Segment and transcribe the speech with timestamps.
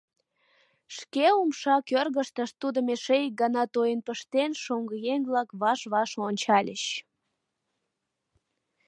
[0.97, 6.83] Шке умша кӧргыштышт тудым эше ик гана тоен пыштен, шоҥгыеҥ-влак ваш-ваш ончальыч.